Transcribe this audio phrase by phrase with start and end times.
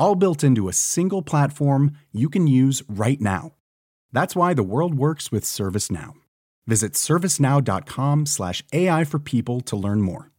[0.00, 3.52] all built into a single platform you can use right now.
[4.12, 6.14] That's why the world works with ServiceNow.
[6.66, 10.30] Visit servicenow.com/slash AI for people to learn more.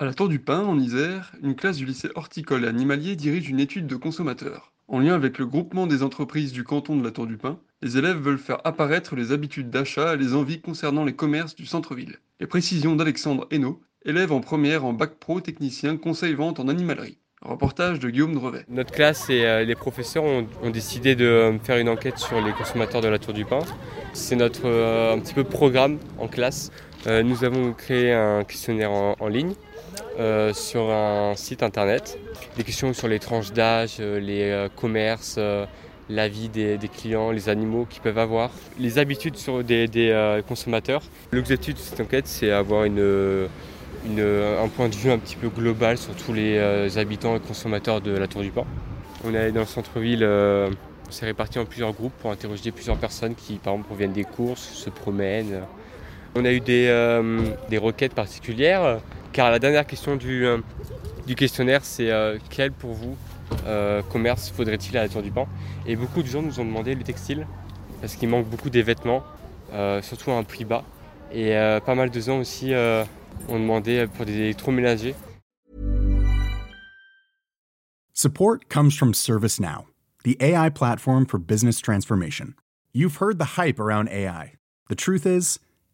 [0.00, 3.50] À la Tour du Pin, en Isère, une classe du lycée horticole et animalier dirige
[3.50, 4.72] une étude de consommateurs.
[4.92, 7.96] En lien avec le groupement des entreprises du canton de la Tour du Pin, les
[7.96, 12.18] élèves veulent faire apparaître les habitudes d'achat et les envies concernant les commerces du centre-ville.
[12.40, 17.18] Les précisions d'Alexandre Hainaut, élève en première en bac pro technicien conseil-vente en animalerie.
[17.40, 18.64] Reportage de Guillaume Drevet.
[18.68, 22.52] Notre classe et euh, les professeurs ont, décidé de euh, faire une enquête sur les
[22.52, 23.60] consommateurs de la Tour du Pin.
[24.12, 26.72] C'est notre euh, un petit peu programme en classe.
[27.06, 29.54] nous avons créé un questionnaire en ligne
[30.18, 32.18] euh, sur un site internet.
[32.56, 35.38] Des questions sur les tranches d'âge, euh, les euh, commerces,
[36.08, 41.02] la vie des, clients, les animaux qu'ils peuvent avoir, les habitudes des, consommateurs.
[41.30, 43.48] L'objectif de cette enquête, c'est avoir une,
[44.18, 48.10] un point de vue un petit peu global sur tous les habitants et consommateurs de
[48.10, 48.64] la Tour du Pin.
[49.24, 53.36] On est dans le centre-ville, on s'est répartis en plusieurs groupes pour interroger plusieurs personnes
[53.36, 55.60] qui, par exemple, proviennent des courses, se promènent.
[56.34, 58.98] On a eu des requêtes particulières
[59.32, 60.58] car la dernière question du, euh,
[61.36, 63.16] questionnaire, c'est euh, quel pour vous
[63.66, 65.48] euh, commerce faudrait-il à la Tour du Pan
[65.86, 67.46] Et beaucoup de gens nous ont demandé le textile,
[68.00, 69.22] parce qu'il manque beaucoup des vêtements,
[70.02, 70.84] surtout à un prix bas.
[71.32, 71.52] Et
[71.86, 72.72] pas mal de gens aussi
[73.48, 75.14] ont demandé pour des électroménagers.
[78.12, 79.86] Support comes from ServiceNow,
[80.24, 82.54] the AI platform for business transformation.
[82.92, 84.54] You've heard the hype around AI.
[84.88, 85.60] The truth is,